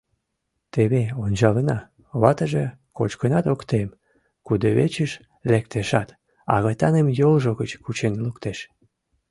[0.73, 1.77] —Теве ончалына,—
[2.21, 2.65] ватыже
[2.97, 3.89] кочкынат ок тем,
[4.45, 5.11] кудывечыш
[5.51, 6.09] лектешат,
[6.55, 8.59] агытаным йолжо гыч кучен луктеш.